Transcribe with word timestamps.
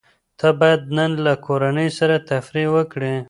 ته 0.39 0.47
بايد 0.59 0.81
نن 0.97 1.11
له 1.25 1.33
کورنۍ 1.45 1.89
سره 1.99 2.15
تفريح 2.29 2.67
وکړې. 2.75 3.15